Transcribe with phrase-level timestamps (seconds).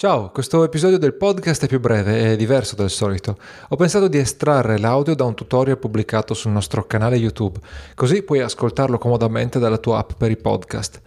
[0.00, 3.36] Ciao, questo episodio del podcast è più breve e diverso del solito.
[3.70, 7.58] Ho pensato di estrarre l'audio da un tutorial pubblicato sul nostro canale YouTube,
[7.96, 11.02] così puoi ascoltarlo comodamente dalla tua app per i podcast.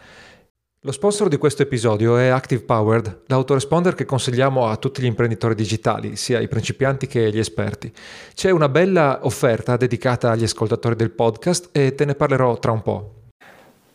[0.82, 5.56] Lo sponsor di questo episodio è Active Powered, l'autoresponder che consigliamo a tutti gli imprenditori
[5.56, 7.90] digitali, sia i principianti che gli esperti.
[8.34, 12.82] C'è una bella offerta dedicata agli ascoltatori del podcast e te ne parlerò tra un
[12.82, 13.14] po'.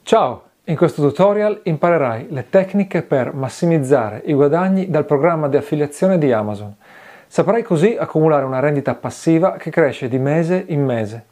[0.04, 0.45] Ciao!
[0.68, 6.32] In questo tutorial imparerai le tecniche per massimizzare i guadagni dal programma di affiliazione di
[6.32, 6.74] Amazon.
[7.28, 11.26] Saprai così accumulare una rendita passiva che cresce di mese in mese.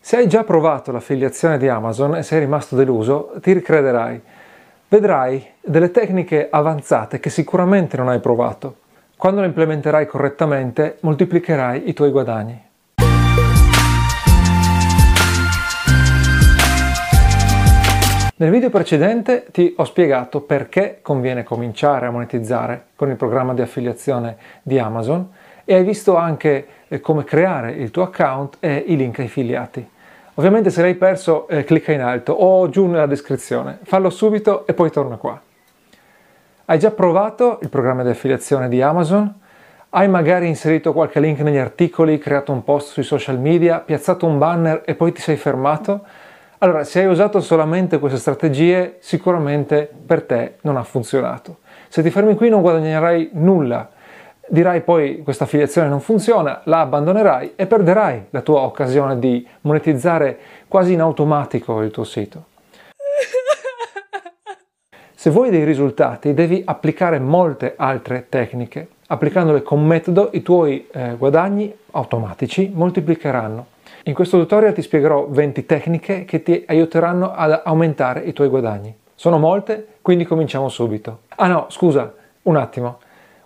[0.00, 4.18] Se hai già provato l'affiliazione di Amazon e sei rimasto deluso, ti ricrederai.
[4.88, 8.76] Vedrai delle tecniche avanzate che sicuramente non hai provato.
[9.18, 12.70] Quando le implementerai correttamente, moltiplicherai i tuoi guadagni.
[18.34, 23.60] Nel video precedente ti ho spiegato perché conviene cominciare a monetizzare con il programma di
[23.60, 25.30] affiliazione di Amazon
[25.66, 29.86] e hai visto anche eh, come creare il tuo account e i link affiliati.
[30.34, 34.72] Ovviamente se l'hai perso eh, clicca in alto o giù nella descrizione, fallo subito e
[34.72, 35.38] poi torna qua.
[36.64, 39.40] Hai già provato il programma di affiliazione di Amazon?
[39.90, 44.38] Hai magari inserito qualche link negli articoli, creato un post sui social media, piazzato un
[44.38, 46.00] banner e poi ti sei fermato?
[46.62, 51.58] Allora, se hai usato solamente queste strategie, sicuramente per te non ha funzionato.
[51.88, 53.90] Se ti fermi qui non guadagnerai nulla.
[54.46, 60.38] Dirai poi questa affiliazione non funziona, la abbandonerai e perderai la tua occasione di monetizzare
[60.68, 62.44] quasi in automatico il tuo sito.
[65.16, 68.86] Se vuoi dei risultati devi applicare molte altre tecniche.
[69.08, 73.66] Applicandole con metodo i tuoi eh, guadagni automatici moltiplicheranno.
[74.06, 78.92] In questo tutorial ti spiegherò 20 tecniche che ti aiuteranno ad aumentare i tuoi guadagni.
[79.14, 81.20] Sono molte, quindi cominciamo subito.
[81.36, 82.98] Ah no, scusa, un attimo.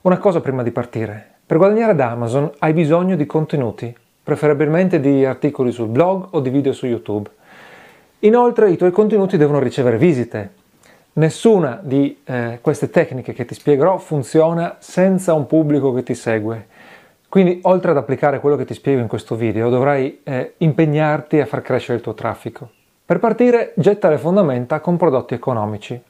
[0.02, 1.32] Una cosa prima di partire.
[1.44, 6.48] Per guadagnare da Amazon hai bisogno di contenuti, preferibilmente di articoli sul blog o di
[6.48, 7.28] video su YouTube.
[8.20, 10.52] Inoltre i tuoi contenuti devono ricevere visite.
[11.14, 16.66] Nessuna di eh, queste tecniche che ti spiegherò funziona senza un pubblico che ti segue
[17.28, 21.46] quindi oltre ad applicare quello che ti spiego in questo video, dovrai eh, impegnarti a
[21.46, 22.70] far crescere il tuo traffico.
[23.04, 26.00] Per partire, getta le fondamenta con prodotti economici.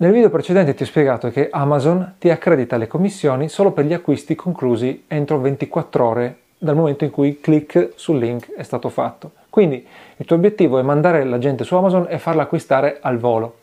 [0.00, 3.92] Nel video precedente ti ho spiegato che Amazon ti accredita le commissioni solo per gli
[3.92, 8.90] acquisti conclusi entro 24 ore dal momento in cui il click sul link è stato
[8.90, 9.32] fatto.
[9.50, 9.84] Quindi
[10.16, 13.56] il tuo obiettivo è mandare la gente su Amazon e farla acquistare al volo.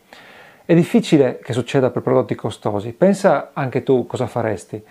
[0.66, 2.92] È difficile che succeda per prodotti costosi.
[2.92, 4.82] Pensa anche tu cosa faresti.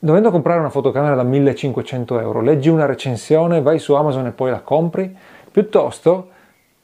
[0.00, 4.52] Dovendo comprare una fotocamera da 1500 euro, leggi una recensione, vai su Amazon e poi
[4.52, 5.12] la compri,
[5.50, 6.28] piuttosto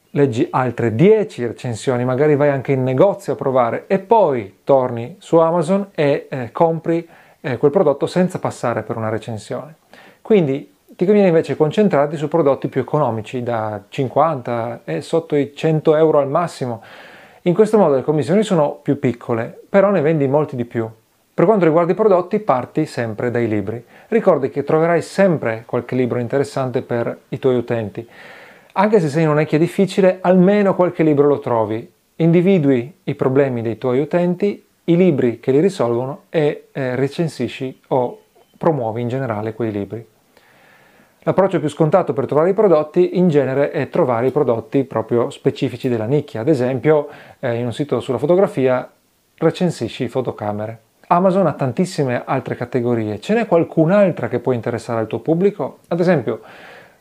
[0.09, 5.37] leggi altre 10 recensioni, magari vai anche in negozio a provare e poi torni su
[5.37, 7.07] Amazon e eh, compri
[7.39, 9.75] eh, quel prodotto senza passare per una recensione.
[10.21, 15.95] Quindi ti conviene invece concentrarti su prodotti più economici, da 50 e sotto i 100
[15.95, 16.81] euro al massimo.
[17.43, 20.89] In questo modo le commissioni sono più piccole, però ne vendi molti di più.
[21.35, 23.83] Per quanto riguarda i prodotti, parti sempre dai libri.
[24.07, 28.07] Ricordi che troverai sempre qualche libro interessante per i tuoi utenti.
[28.71, 31.91] Anche se sei in un'ecchia difficile, almeno qualche libro lo trovi.
[32.15, 38.21] Individui i problemi dei tuoi utenti, i libri che li risolvono e eh, recensisci o
[38.57, 40.07] promuovi in generale quei libri.
[41.19, 45.89] L'approccio più scontato per trovare i prodotti in genere è trovare i prodotti proprio specifici
[45.89, 46.39] della nicchia.
[46.39, 47.09] Ad esempio,
[47.41, 48.89] eh, in un sito sulla fotografia
[49.35, 50.83] recensisci fotocamere.
[51.07, 55.79] Amazon ha tantissime altre categorie, ce n'è qualcun'altra che può interessare al tuo pubblico?
[55.89, 56.41] Ad esempio,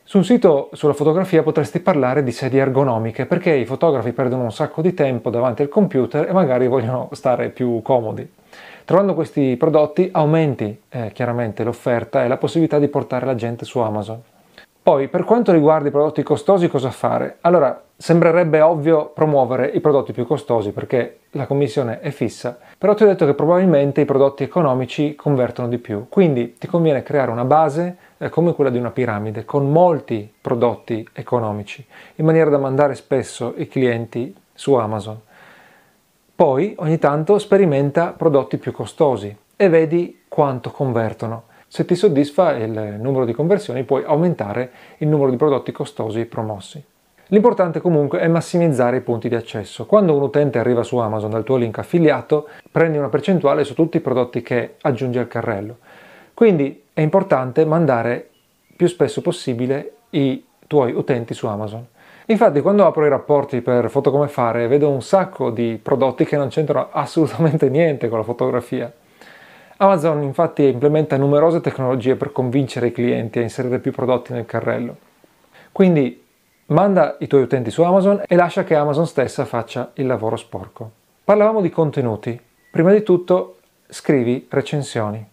[0.03, 4.53] su un sito sulla fotografia potresti parlare di sedie ergonomiche perché i fotografi perdono un
[4.53, 8.31] sacco di tempo davanti al computer e magari vogliono stare più comodi.
[8.85, 13.79] Trovando questi prodotti aumenti eh, chiaramente l'offerta e la possibilità di portare la gente su
[13.79, 14.21] Amazon.
[14.85, 17.39] Poi, per quanto riguarda i prodotti costosi, cosa fare?
[17.41, 23.03] Allora, sembrerebbe ovvio promuovere i prodotti più costosi perché la commissione è fissa, però ti
[23.03, 26.05] ho detto che probabilmente i prodotti economici convertono di più.
[26.11, 31.09] Quindi ti conviene creare una base eh, come quella di una piramide con molti prodotti
[31.15, 31.83] economici,
[32.17, 35.19] in maniera da mandare spesso i clienti su Amazon.
[36.37, 41.45] Poi, ogni tanto, sperimenta prodotti più costosi e vedi quanto convertono.
[41.67, 46.83] Se ti soddisfa il numero di conversioni puoi aumentare il numero di prodotti costosi promossi.
[47.29, 49.87] L'importante comunque è massimizzare i punti di accesso.
[49.87, 53.97] Quando un utente arriva su Amazon dal tuo link affiliato, prendi una percentuale su tutti
[53.97, 55.79] i prodotti che aggiungi al carrello.
[56.35, 58.29] Quindi è importante mandare
[58.77, 61.87] più spesso possibile i tuoi utenti su Amazon.
[62.27, 66.37] Infatti quando apro i rapporti per foto come fare vedo un sacco di prodotti che
[66.37, 68.93] non c'entrano assolutamente niente con la fotografia.
[69.79, 74.97] Amazon infatti implementa numerose tecnologie per convincere i clienti a inserire più prodotti nel carrello.
[75.73, 76.23] Quindi
[76.67, 80.91] manda i tuoi utenti su Amazon e lascia che Amazon stessa faccia il lavoro sporco.
[81.25, 82.41] Parlavamo di contenuti.
[82.71, 83.57] Prima di tutto
[83.89, 85.27] scrivi recensioni.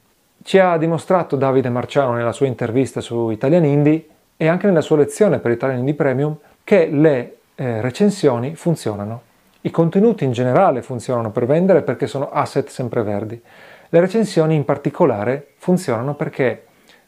[0.44, 4.08] Ci ha dimostrato Davide Marciano nella sua intervista su Italian Indie
[4.38, 9.22] e anche nella sua lezione per Italian Indie Premium che le eh, recensioni funzionano.
[9.62, 13.40] I contenuti in generale funzionano per vendere perché sono asset sempreverdi.
[13.94, 16.64] Le recensioni in particolare funzionano perché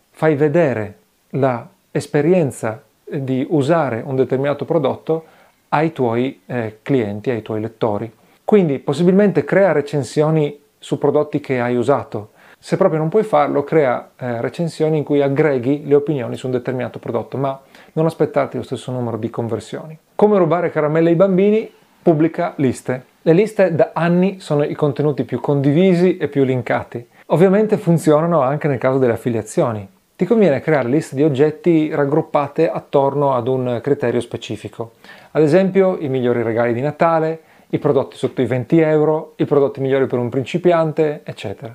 [0.09, 0.97] fai vedere
[1.29, 5.23] l'esperienza di usare un determinato prodotto
[5.69, 8.11] ai tuoi eh, clienti, ai tuoi lettori.
[8.43, 12.31] Quindi possibilmente crea recensioni su prodotti che hai usato.
[12.59, 16.51] Se proprio non puoi farlo, crea eh, recensioni in cui aggreghi le opinioni su un
[16.51, 17.57] determinato prodotto, ma
[17.93, 19.97] non aspettarti lo stesso numero di conversioni.
[20.15, 21.71] Come rubare caramelle ai bambini?
[22.03, 23.05] Pubblica liste.
[23.21, 27.07] Le liste da anni sono i contenuti più condivisi e più linkati.
[27.27, 29.87] Ovviamente funzionano anche nel caso delle affiliazioni.
[30.13, 34.95] Ti conviene creare liste di oggetti raggruppate attorno ad un criterio specifico.
[35.31, 37.39] Ad esempio, i migliori regali di Natale,
[37.69, 41.73] i prodotti sotto i 20 euro, i prodotti migliori per un principiante, eccetera.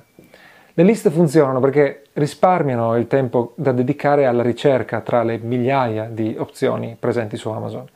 [0.75, 6.35] Le liste funzionano perché risparmiano il tempo da dedicare alla ricerca tra le migliaia di
[6.37, 7.87] opzioni presenti su Amazon.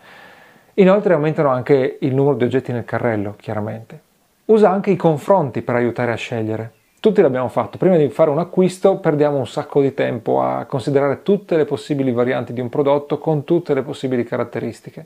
[0.76, 4.00] Inoltre aumentano anche il numero di oggetti nel carrello, chiaramente.
[4.46, 6.72] Usa anche i confronti per aiutare a scegliere.
[7.00, 11.22] Tutti l'abbiamo fatto, prima di fare un acquisto perdiamo un sacco di tempo a considerare
[11.22, 15.06] tutte le possibili varianti di un prodotto con tutte le possibili caratteristiche.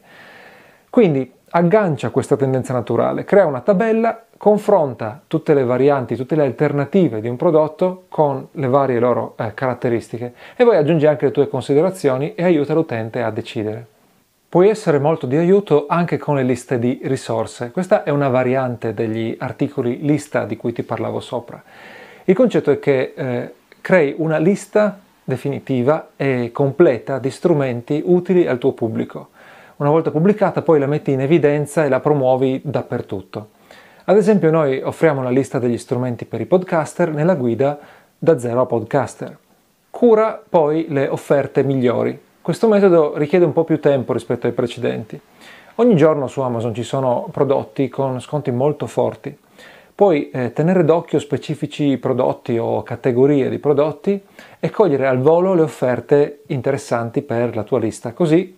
[0.90, 7.20] Quindi aggancia questa tendenza naturale, crea una tabella, confronta tutte le varianti, tutte le alternative
[7.20, 11.50] di un prodotto con le varie loro eh, caratteristiche e poi aggiungi anche le tue
[11.50, 13.97] considerazioni e aiuta l'utente a decidere.
[14.50, 17.70] Puoi essere molto di aiuto anche con le liste di risorse.
[17.72, 21.62] Questa è una variante degli articoli lista di cui ti parlavo sopra.
[22.24, 28.58] Il concetto è che eh, crei una lista definitiva e completa di strumenti utili al
[28.58, 29.32] tuo pubblico.
[29.78, 33.50] Una volta pubblicata poi la metti in evidenza e la promuovi dappertutto.
[34.06, 37.78] Ad esempio noi offriamo la lista degli strumenti per i podcaster nella guida
[38.18, 39.38] da zero a podcaster.
[39.90, 42.18] Cura poi le offerte migliori
[42.48, 45.20] questo metodo richiede un po' più tempo rispetto ai precedenti.
[45.76, 49.38] Ogni giorno su Amazon ci sono prodotti con sconti molto forti.
[49.94, 54.24] Puoi eh, tenere d'occhio specifici prodotti o categorie di prodotti
[54.62, 58.56] e cogliere al volo le offerte interessanti per la tua lista, così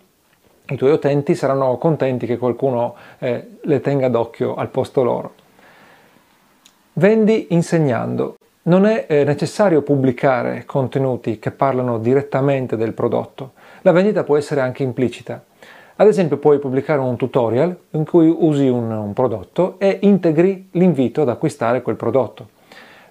[0.68, 5.33] i tuoi utenti saranno contenti che qualcuno eh, le tenga d'occhio al posto loro.
[6.94, 8.36] Vendi insegnando.
[8.62, 13.53] Non è eh, necessario pubblicare contenuti che parlano direttamente del prodotto.
[13.81, 15.44] La vendita può essere anche implicita.
[15.96, 21.22] Ad esempio puoi pubblicare un tutorial in cui usi un, un prodotto e integri l'invito
[21.22, 22.58] ad acquistare quel prodotto.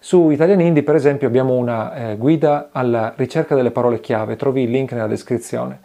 [0.00, 4.62] Su Italian Indie, per esempio, abbiamo una eh, guida alla ricerca delle parole chiave, trovi
[4.62, 5.80] il link nella descrizione.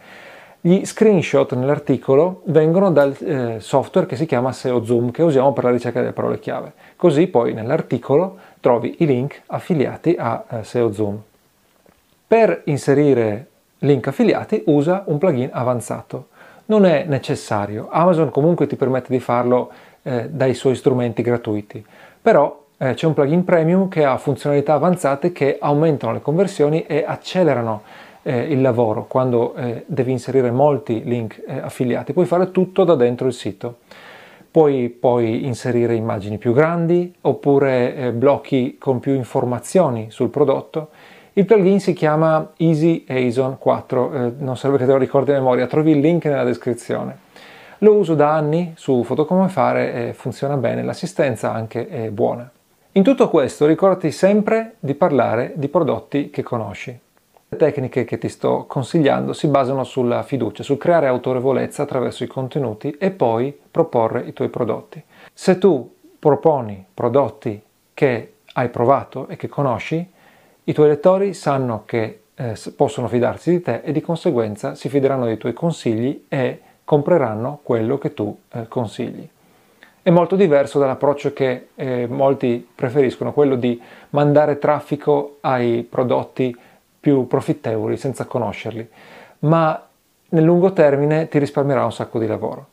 [0.61, 5.65] Gli screenshot nell'articolo vengono dal eh, software che si chiama SEO Zoom che usiamo per
[5.65, 6.73] la ricerca delle parole chiave.
[6.95, 11.21] Così poi nell'articolo trovi i link affiliati a eh, SEO Zoom.
[12.27, 13.47] Per inserire
[13.83, 16.27] link affiliati usa un plugin avanzato.
[16.65, 19.71] Non è necessario, Amazon comunque ti permette di farlo
[20.01, 21.85] eh, dai suoi strumenti gratuiti,
[22.21, 27.03] però eh, c'è un plugin premium che ha funzionalità avanzate che aumentano le conversioni e
[27.05, 27.81] accelerano
[28.23, 32.13] eh, il lavoro quando eh, devi inserire molti link eh, affiliati.
[32.13, 33.79] Puoi fare tutto da dentro il sito.
[34.49, 40.89] Puoi poi inserire immagini più grandi oppure eh, blocchi con più informazioni sul prodotto
[41.35, 45.33] il plugin si chiama Easy ASON 4, eh, non serve che te lo ricordi a
[45.33, 47.17] memoria, trovi il link nella descrizione.
[47.79, 52.49] Lo uso da anni su Foto Come Fare e funziona bene, l'assistenza anche è buona.
[52.91, 56.99] In tutto questo ricordati sempre di parlare di prodotti che conosci.
[57.49, 62.27] Le tecniche che ti sto consigliando si basano sulla fiducia, sul creare autorevolezza attraverso i
[62.27, 65.03] contenuti e poi proporre i tuoi prodotti.
[65.33, 67.59] Se tu proponi prodotti
[67.95, 70.11] che hai provato e che conosci,
[70.65, 75.25] i tuoi lettori sanno che eh, possono fidarsi di te e di conseguenza si fideranno
[75.25, 79.27] dei tuoi consigli e compreranno quello che tu eh, consigli.
[80.01, 86.55] È molto diverso dall'approccio che eh, molti preferiscono, quello di mandare traffico ai prodotti
[86.99, 88.87] più profittevoli senza conoscerli,
[89.39, 89.85] ma
[90.29, 92.67] nel lungo termine ti risparmierà un sacco di lavoro.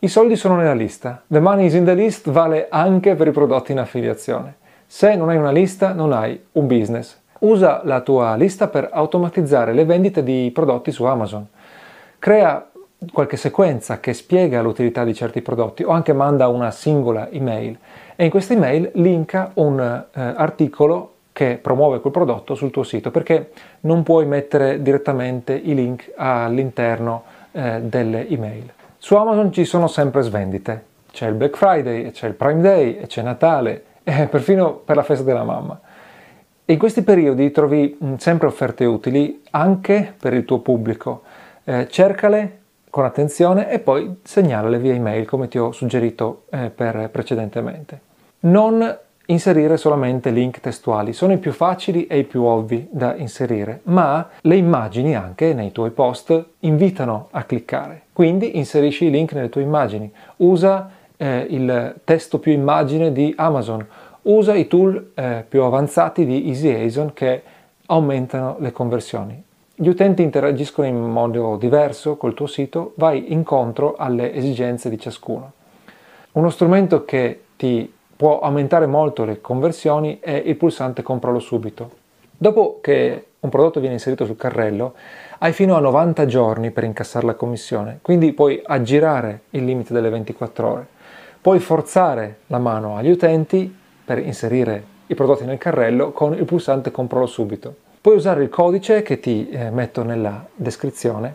[0.00, 1.22] I soldi sono nella lista.
[1.26, 4.56] The money is in the list vale anche per i prodotti in affiliazione.
[4.90, 7.20] Se non hai una lista, non hai un business.
[7.40, 11.46] Usa la tua lista per automatizzare le vendite di prodotti su Amazon.
[12.18, 12.70] Crea
[13.12, 17.78] qualche sequenza che spiega l'utilità di certi prodotti o anche manda una singola email
[18.16, 23.10] e in questa email linka un eh, articolo che promuove quel prodotto sul tuo sito
[23.10, 28.72] perché non puoi mettere direttamente i link all'interno eh, delle email.
[28.96, 33.20] Su Amazon ci sono sempre svendite, c'è il Black Friday, c'è il Prime Day, c'è
[33.20, 35.78] Natale, e perfino per la festa della mamma.
[36.64, 41.22] In questi periodi trovi mm, sempre offerte utili anche per il tuo pubblico.
[41.64, 48.00] Eh, cercale con attenzione e poi segnalale via email come ti ho suggerito eh, precedentemente.
[48.40, 48.96] Non
[49.26, 54.26] inserire solamente link testuali, sono i più facili e i più ovvi da inserire, ma
[54.40, 58.04] le immagini anche nei tuoi post invitano a cliccare.
[58.14, 63.86] Quindi inserisci i link nelle tue immagini, usa eh, il testo più immagine di Amazon,
[64.22, 67.42] usa i tool eh, più avanzati di EasyAson che
[67.86, 69.44] aumentano le conversioni.
[69.74, 75.52] Gli utenti interagiscono in modo diverso col tuo sito, vai incontro alle esigenze di ciascuno.
[76.32, 81.90] Uno strumento che ti può aumentare molto le conversioni è il pulsante compralo subito.
[82.36, 84.94] Dopo che un prodotto viene inserito sul carrello,
[85.38, 90.10] hai fino a 90 giorni per incassare la commissione, quindi puoi aggirare il limite delle
[90.10, 90.86] 24 ore.
[91.40, 96.90] Puoi forzare la mano agli utenti per inserire i prodotti nel carrello con il pulsante
[96.90, 97.74] compralo subito.
[98.00, 101.34] Puoi usare il codice che ti eh, metto nella descrizione.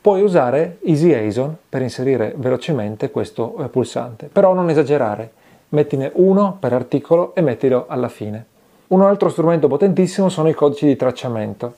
[0.00, 5.32] Puoi usare EasyAson per inserire velocemente questo eh, pulsante, però non esagerare
[5.70, 8.46] mettine uno per articolo e mettilo alla fine.
[8.88, 11.74] Un altro strumento potentissimo sono i codici di tracciamento.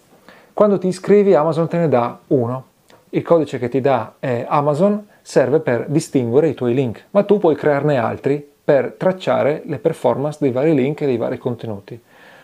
[0.53, 2.65] Quando ti iscrivi Amazon te ne dà uno.
[3.11, 7.39] Il codice che ti dà è Amazon serve per distinguere i tuoi link, ma tu
[7.39, 11.99] puoi crearne altri per tracciare le performance dei vari link e dei vari contenuti.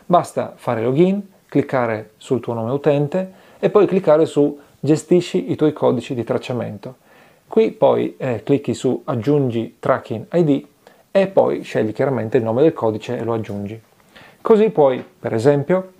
[0.06, 5.74] Basta fare login, cliccare sul tuo nome utente e poi cliccare su gestisci i tuoi
[5.74, 6.96] codici di tracciamento.
[7.46, 10.64] Qui poi eh, clicchi su aggiungi tracking ID
[11.10, 13.78] e poi scegli chiaramente il nome del codice e lo aggiungi.
[14.40, 15.92] Così puoi, per esempio,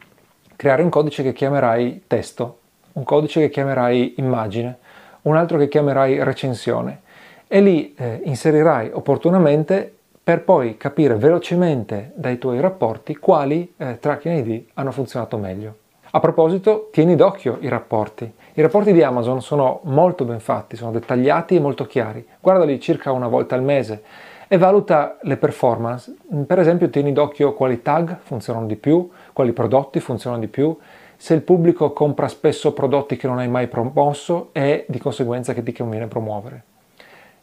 [0.56, 2.58] creare un codice che chiamerai testo,
[2.92, 4.78] un codice che chiamerai immagine,
[5.22, 7.00] un altro che chiamerai recensione
[7.46, 14.46] e lì eh, inserirai opportunamente per poi capire velocemente dai tuoi rapporti quali eh, tracking
[14.46, 15.74] ID hanno funzionato meglio.
[16.12, 18.32] A proposito, tieni d'occhio i rapporti.
[18.54, 22.26] I rapporti di Amazon sono molto ben fatti, sono dettagliati e molto chiari.
[22.40, 24.02] Guardali circa una volta al mese
[24.48, 26.12] e valuta le performance.
[26.46, 30.76] Per esempio tieni d'occhio quali tag funzionano di più, quali prodotti funzionano di più,
[31.22, 35.62] se il pubblico compra spesso prodotti che non hai mai promosso e di conseguenza che
[35.62, 36.62] ti conviene promuovere.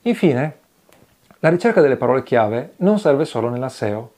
[0.01, 0.57] Infine,
[1.41, 4.13] la ricerca delle parole chiave non serve solo nella SEO.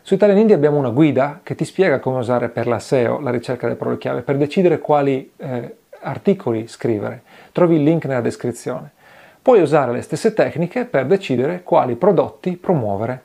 [0.00, 3.30] Su Italian Indie abbiamo una guida che ti spiega come usare per la SEO la
[3.30, 7.24] ricerca delle parole chiave, per decidere quali eh, articoli scrivere.
[7.52, 8.90] Trovi il link nella descrizione.
[9.42, 13.22] Puoi usare le stesse tecniche per decidere quali prodotti promuovere.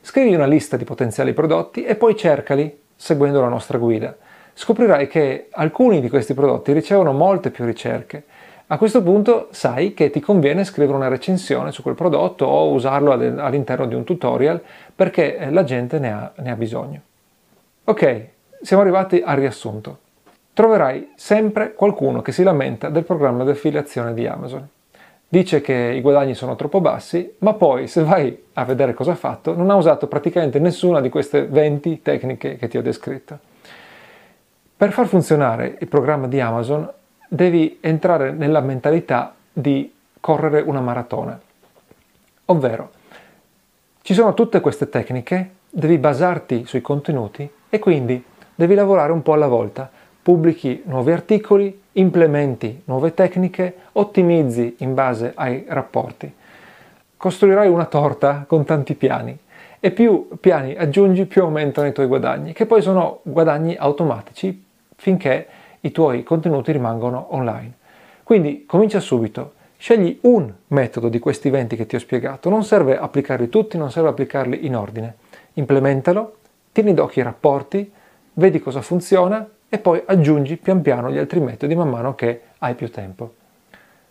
[0.00, 4.16] Scrivi una lista di potenziali prodotti e poi cercali seguendo la nostra guida.
[4.54, 8.24] Scoprirai che alcuni di questi prodotti ricevono molte più ricerche.
[8.68, 13.12] A questo punto sai che ti conviene scrivere una recensione su quel prodotto o usarlo
[13.12, 14.60] all'interno di un tutorial
[14.94, 17.00] perché eh, la gente ne ha, ne ha bisogno.
[17.84, 18.26] Ok,
[18.62, 19.98] siamo arrivati al riassunto.
[20.54, 24.68] Troverai sempre qualcuno che si lamenta del programma di affiliazione di Amazon
[25.32, 29.14] dice che i guadagni sono troppo bassi, ma poi se vai a vedere cosa ha
[29.14, 33.38] fatto, non ha usato praticamente nessuna di queste 20 tecniche che ti ho descritto.
[34.82, 36.90] Per far funzionare il programma di Amazon
[37.28, 41.40] devi entrare nella mentalità di correre una maratona.
[42.46, 42.90] Ovvero,
[44.00, 48.24] ci sono tutte queste tecniche, devi basarti sui contenuti e quindi
[48.56, 49.88] devi lavorare un po' alla volta
[50.20, 56.34] pubblichi nuovi articoli, implementi nuove tecniche, ottimizzi in base ai rapporti.
[57.16, 59.38] Costruirai una torta con tanti piani
[59.78, 64.70] e più piani aggiungi più aumentano i tuoi guadagni, che poi sono guadagni automatici
[65.02, 65.48] finché
[65.80, 67.72] i tuoi contenuti rimangono online.
[68.22, 72.96] Quindi comincia subito, scegli un metodo di questi 20 che ti ho spiegato, non serve
[72.96, 75.16] applicarli tutti, non serve applicarli in ordine.
[75.54, 76.36] Implementalo,
[76.70, 77.92] tieni d'occhio i rapporti,
[78.34, 82.76] vedi cosa funziona e poi aggiungi pian piano gli altri metodi man mano che hai
[82.76, 83.34] più tempo.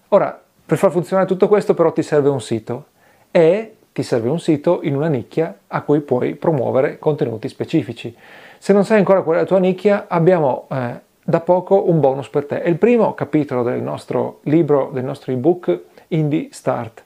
[0.10, 2.88] Ora, per far funzionare tutto questo però ti serve un sito
[3.32, 8.16] e ti serve un sito in una nicchia a cui puoi promuovere contenuti specifici.
[8.58, 12.30] Se non sai ancora qual è la tua nicchia, abbiamo eh, da poco un bonus
[12.30, 12.62] per te.
[12.62, 15.80] È il primo capitolo del nostro libro, del nostro ebook
[16.10, 17.04] Indie Start.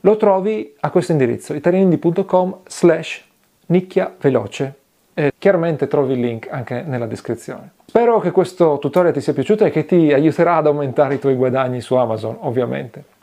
[0.00, 3.24] Lo trovi a questo indirizzo, italianindie.com slash
[3.66, 4.74] nicchia veloce
[5.14, 7.70] e chiaramente trovi il link anche nella descrizione.
[7.86, 11.36] Spero che questo tutorial ti sia piaciuto e che ti aiuterà ad aumentare i tuoi
[11.36, 13.13] guadagni su Amazon, ovviamente.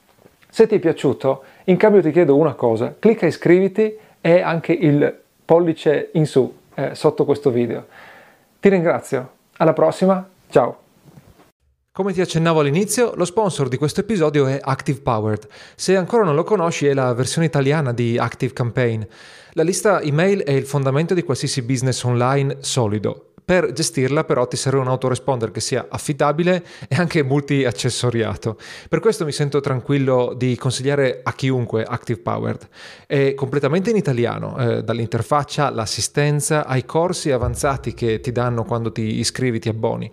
[0.54, 5.18] Se ti è piaciuto, in cambio ti chiedo una cosa, clicca iscriviti e anche il
[5.46, 7.86] pollice in su eh, sotto questo video.
[8.60, 10.80] Ti ringrazio, alla prossima, ciao!
[11.94, 15.48] Come ti accennavo all'inizio, lo sponsor di questo episodio è Active Powered.
[15.76, 19.04] Se ancora non lo conosci, è la versione italiana di Active Campaign.
[19.54, 23.31] La lista email è il fondamento di qualsiasi business online solido.
[23.44, 28.58] Per gestirla però ti serve un autoresponder che sia affidabile e anche multi-accessoriato.
[28.88, 32.68] Per questo mi sento tranquillo di consigliare a chiunque Active Powered.
[33.06, 39.20] È completamente in italiano, eh, dall'interfaccia all'assistenza ai corsi avanzati che ti danno quando ti
[39.20, 40.12] iscrivi, ti abboni.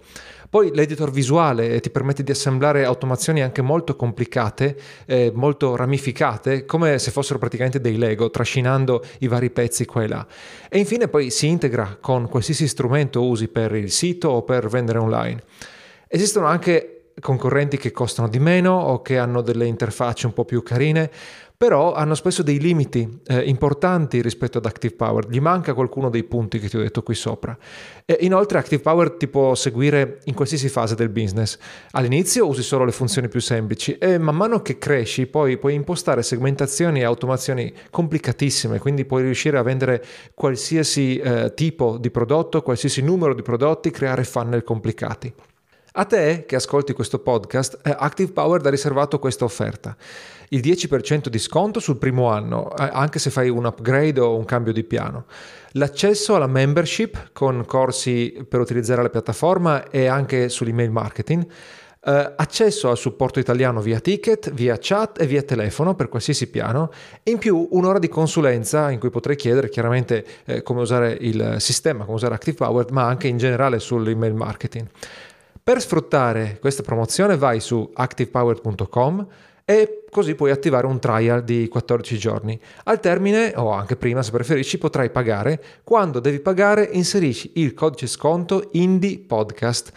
[0.51, 6.99] Poi l'editor visuale ti permette di assemblare automazioni anche molto complicate, eh, molto ramificate, come
[6.99, 10.27] se fossero praticamente dei Lego, trascinando i vari pezzi qua e là.
[10.71, 14.99] E infine poi si integra con qualsiasi strumento usi per il sito o per vendere
[14.99, 15.43] online.
[16.09, 20.63] Esistono anche concorrenti che costano di meno o che hanno delle interfacce un po' più
[20.63, 21.11] carine,
[21.59, 26.23] però hanno spesso dei limiti eh, importanti rispetto ad Active Power, gli manca qualcuno dei
[26.23, 27.59] punti che ti ho detto qui sopra.
[28.05, 31.59] E inoltre Active Power ti può seguire in qualsiasi fase del business.
[31.91, 36.23] All'inizio usi solo le funzioni più semplici e man mano che cresci poi puoi impostare
[36.23, 43.03] segmentazioni e automazioni complicatissime, quindi puoi riuscire a vendere qualsiasi eh, tipo di prodotto, qualsiasi
[43.03, 45.35] numero di prodotti, creare funnel complicati.
[45.99, 49.97] A te che ascolti questo podcast, eh, Active Power ha riservato questa offerta.
[50.51, 54.45] Il 10% di sconto sul primo anno, eh, anche se fai un upgrade o un
[54.45, 55.25] cambio di piano.
[55.73, 61.47] L'accesso alla membership con corsi per utilizzare la piattaforma e anche sull'email marketing.
[62.01, 66.93] Uh, accesso al supporto italiano via ticket, via chat e via telefono per qualsiasi piano
[67.25, 72.05] in più un'ora di consulenza in cui potrei chiedere chiaramente eh, come usare il sistema,
[72.05, 74.87] come usare Active Power, ma anche in generale sull'email marketing.
[75.69, 79.27] Per sfruttare questa promozione vai su activepower.com
[79.67, 82.59] e così puoi attivare un trial di 14 giorni.
[82.85, 85.63] Al termine, o anche prima se preferisci, potrai pagare.
[85.85, 89.93] Quando devi pagare inserisci il codice sconto Indie Podcast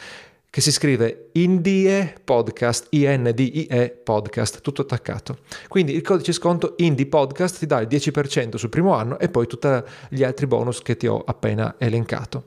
[0.50, 5.38] che si scrive Indie Podcast, I-N-D-I-E Podcast, tutto attaccato.
[5.70, 9.48] Quindi il codice sconto Indie Podcast ti dà il 10% sul primo anno e poi
[9.48, 9.70] tutti
[10.10, 12.44] gli altri bonus che ti ho appena elencato.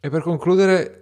[0.00, 1.01] E per concludere